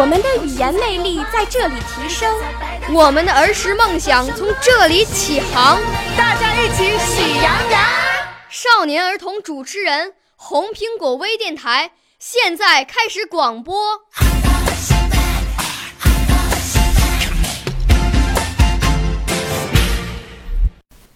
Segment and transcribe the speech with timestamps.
[0.00, 2.34] 我们的语言魅力在这里提升，
[2.90, 5.78] 我们的儿时梦想从这里起航。
[6.16, 7.82] 大家一起喜羊羊。
[8.48, 11.90] 少年儿童主持人，红苹果微电台。
[12.18, 13.76] 现在开始广播。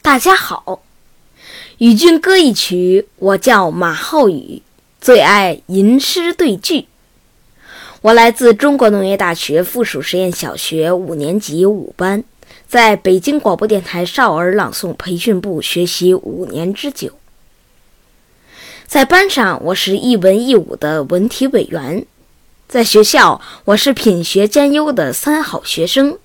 [0.00, 0.82] 大家好，
[1.78, 3.08] 与君歌一曲。
[3.16, 4.62] 我叫马浩宇，
[5.00, 6.87] 最爱吟诗对句。
[8.00, 12.22] 我来自中国农业大学附属实验小学五年级五班，
[12.68, 17.10] 在北京广播电台少儿朗诵培训部学习五年之久。
[18.86, 22.04] 在班上，我是一文一武的文体委员；
[22.68, 26.18] 在学校，我是品学兼优的三好学生；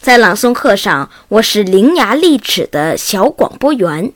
[0.00, 4.12] 在朗诵课上，我是伶牙俐齿的小广播员。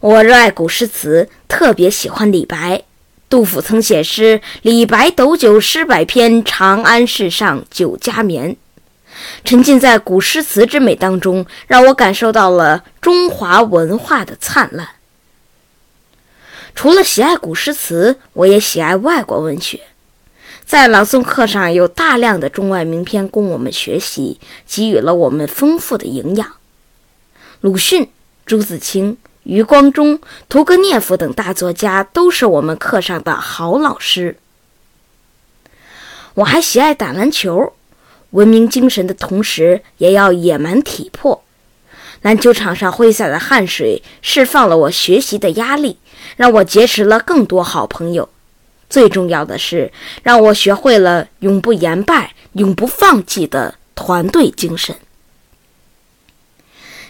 [0.00, 2.82] 我热爱古诗词，特别喜欢李白。
[3.28, 8.56] 杜甫曾写诗：“李白斗酒诗百篇，长安市上酒家眠。”
[9.44, 14.88] 沉浸在古诗词之美当中，让我感受到了中华文化的灿烂。
[16.74, 19.80] 除了喜爱古诗词，我也喜爱外国文学。
[20.64, 26.52] 在朗诵课上，有大量的中外名篇供我们学习，给予了我们丰富的营养。
[27.60, 28.08] 鲁迅、
[28.46, 29.16] 朱自清、
[29.48, 34.36] 余光中、屠格涅夫等大作家都是我们课上的好老师。
[36.34, 37.72] 我还喜爱打篮球，
[38.32, 41.42] 文明精神的同时，也要野蛮体魄。
[42.20, 45.96] 篮球场上挥洒的汗水，释放了我学习的压力，
[46.36, 48.28] 让我结识了更多好朋友。
[48.90, 49.90] 最重要的是，
[50.22, 54.94] 让我学会了永不言败、永不放弃的团队精神。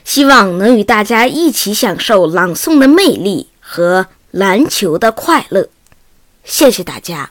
[0.09, 5.69] 希望能与大家一起享受朗诵的魅力和篮球的快乐。
[6.45, 7.31] 谢谢大家。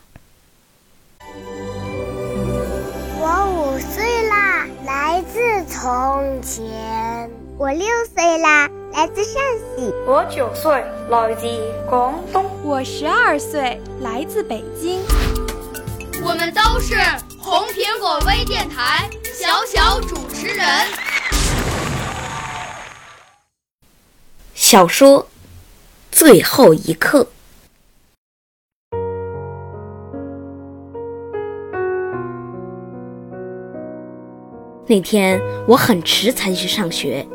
[3.19, 7.31] 我五岁啦，来自从前。
[7.57, 9.41] 我六岁啦，来自陕
[9.75, 10.71] 西；我九岁，
[11.09, 11.47] 来自
[11.89, 15.01] 广东；我十二岁，来自北京。
[16.21, 16.93] 我们都是
[17.39, 21.06] 红苹果微电台小小主持人。
[24.69, 25.21] 小说
[26.11, 27.25] 《最后一刻》。
[34.85, 37.25] 那天我很迟才去上学。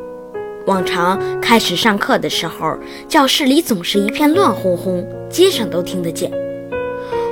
[0.67, 2.77] 往常开始上课的时候，
[3.09, 6.31] 教室里总是一片乱哄哄，街上都听得见。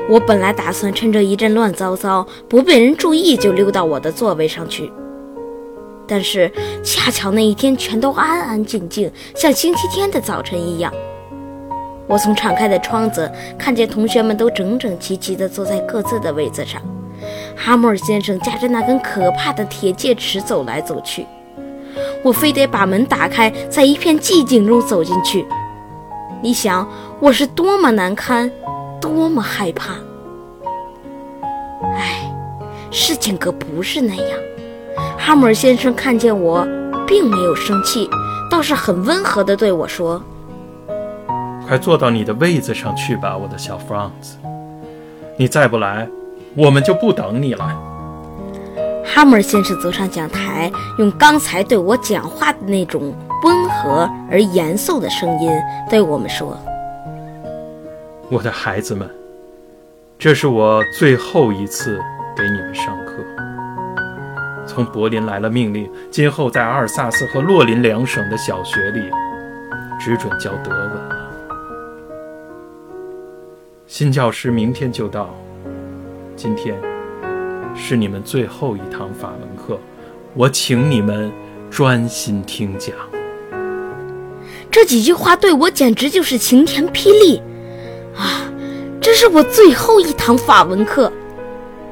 [0.08, 4.90] 我本来打算趁着一阵乱糟糟，不被人注意，就溜到我的座位上去。
[6.10, 6.50] 但是
[6.82, 10.93] 恰巧那一天全都安安静静，像星期天的早晨一样。
[12.09, 16.82] 我从敞开的窗子看见同学们都整整齐齐地坐在各自的位子上，
[17.56, 21.25] 哈默尔先生夹着那根可怕的铁戒尺走来走去。
[22.25, 25.47] 我非得把门打开，在一片寂静中走进去。
[26.42, 26.88] 你想
[27.21, 28.50] 我是多么难堪，
[29.00, 29.94] 多么害怕。
[31.94, 32.28] 唉，
[32.91, 34.38] 事情可不是那样。
[35.22, 36.66] 哈姆尔先生看见我，
[37.06, 38.08] 并没有生气，
[38.50, 40.20] 倒是很温和地对我说
[41.69, 44.38] ：“快坐到你的位子上去吧，我的小弗朗兹。
[45.36, 46.09] 你再不来，
[46.56, 47.70] 我们就不等你了。”
[49.04, 53.14] 哈默尔先生走上讲台，用刚才对我讲话的那种
[53.44, 55.50] 温和而严肃的声音
[55.91, 56.59] 对我们说
[58.32, 59.09] ：“我的孩子们，
[60.19, 62.00] 这是我最后一次
[62.34, 63.22] 给你们上课。
[64.70, 69.00] 从柏林来了命令，今后在阿尔萨斯和洛林两省的小学里，
[69.98, 71.16] 只准教德文了。
[73.88, 75.34] 新教师明天就到，
[76.36, 76.80] 今天。”
[77.74, 79.78] 是你们最后一堂法文课，
[80.34, 81.30] 我请你们
[81.70, 82.94] 专心听讲。
[84.70, 87.40] 这几句话对我简直就是晴天霹雳
[88.16, 88.52] 啊！
[89.00, 91.12] 这是我最后一堂法文课，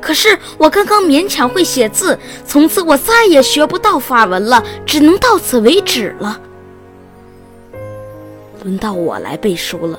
[0.00, 6.41] 可是我刚刚勉强会写字，从此我再也学不到法文了，只能到此为止了。
[8.62, 9.99] 轮到我来背书了。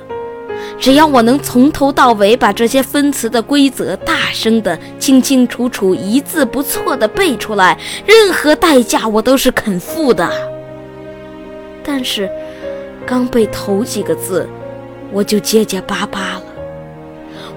[0.77, 10.29] 只要我能从头到尾把这些分词的规则大声的、清清楚楚、一字不错的背出来，任何代价我都是肯付的。
[11.83, 12.29] 但是，
[13.05, 14.47] 刚背头几个字，
[15.11, 16.43] 我就结结巴巴了。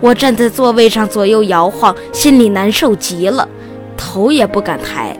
[0.03, 3.49] 我站在座位上左右摇晃，心里难受极了，
[3.97, 5.17] 头也不敢抬。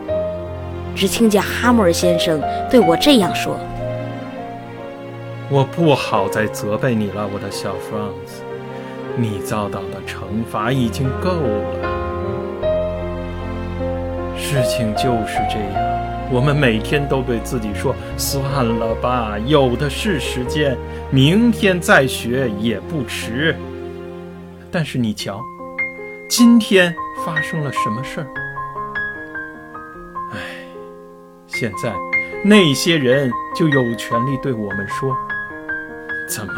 [0.93, 3.57] 只听见哈默尔先生对我这样说。
[5.49, 8.43] 我不好再责备你了，我的小 Franz，
[9.15, 12.73] 你遭到的惩罚已经够了。
[14.37, 20.77] 事情就是这样，我们每天都对自己说：“算了吧，有的是时间，
[21.09, 23.55] 明天再学也不迟。”
[24.73, 25.39] 但是你瞧，
[26.27, 26.91] 今天
[27.23, 28.27] 发生了什么事儿？
[30.31, 30.39] 唉，
[31.45, 31.93] 现在
[32.43, 35.15] 那些人就有权利对我们说。
[36.27, 36.53] 怎么？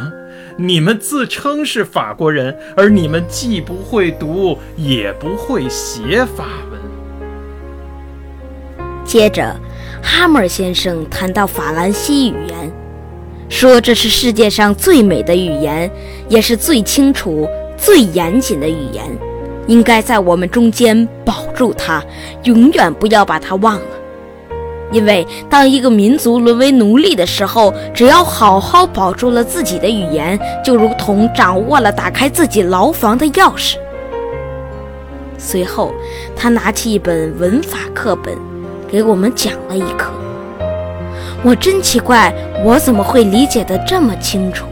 [0.55, 6.79] 你们自称是法国人，而你们既不会读，也不会写法文。
[9.03, 9.53] 接着，
[10.01, 12.71] 哈默尔先生谈到法兰西语言，
[13.49, 15.91] 说这是世界上最美的语言，
[16.29, 19.03] 也是最清楚、最严谨的语言，
[19.67, 22.03] 应该在我们中间保住它，
[22.43, 23.81] 永远不要把它忘了。
[24.91, 33.75] 因为当一个民族沦为奴隶的时候，只要好好保住了自己的语言，就如同掌握了打开自己牢房的钥匙。
[35.37, 35.91] 随后，
[36.35, 38.35] 他拿起一本文法课本，
[38.87, 40.11] 给我们讲了一课。
[41.43, 42.33] 我真奇怪，
[42.63, 44.65] 我怎么会理解得这么清楚？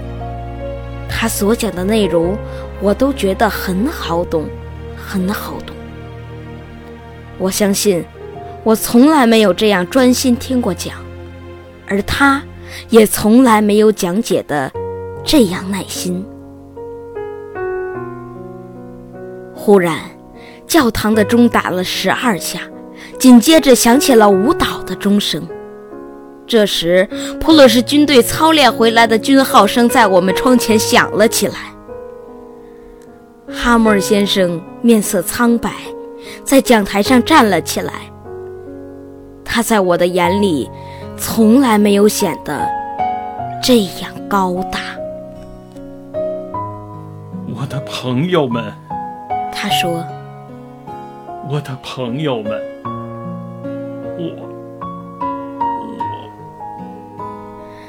[1.09, 2.35] 他所讲的内容，
[2.83, 4.45] 我都觉得很好懂，
[4.97, 5.73] 很好懂。
[7.37, 8.03] 我相信。
[8.65, 10.95] 我从来没有这样专心听过讲，
[11.85, 12.41] 而他，
[12.87, 14.71] 也从来没有讲解的
[15.21, 16.25] 这样耐心。
[19.53, 19.97] 忽然，
[20.65, 22.61] 教堂的钟打了十二下，
[23.19, 25.45] 紧接着响起了舞蹈的钟声。
[26.47, 27.05] 这时，
[27.41, 31.72] 普鲁士军队操练回来的军号声在我们窗前响了起来。
[33.63, 35.71] 哈默尔先生面色苍白，
[36.43, 37.93] 在讲台上站了起来。
[39.45, 40.69] 他在我的眼里，
[41.15, 42.69] 从来没有显得
[43.63, 44.79] 这样高大。
[47.55, 48.61] 我的朋友们，
[49.53, 50.05] 他说
[51.49, 52.61] ：“我的朋友们，
[54.17, 54.25] 我，
[57.17, 57.23] 我……”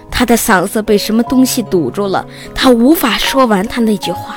[0.09, 2.25] 他的嗓子被什么东西堵住了，
[2.55, 4.37] 他无法说完他那句话。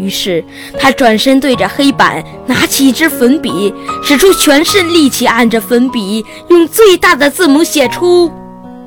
[0.00, 0.42] 于是
[0.78, 8.30] 他转身对着黑板，拿起一支粉笔，使出全身力气按着粉笔，用最大的字母写出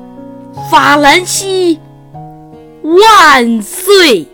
[0.70, 1.78] “法兰西
[2.82, 4.26] 万岁”。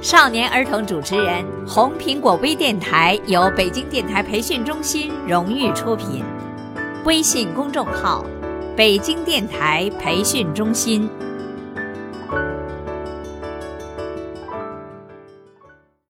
[0.00, 6.24] 少年儿童主持人，红苹果微电台由北京电台培训中心荣誉出品，
[7.04, 8.24] 微信公众号。
[8.80, 11.06] 北京电台培训中心。